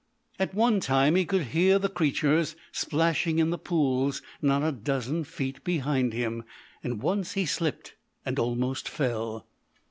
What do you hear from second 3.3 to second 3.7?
in the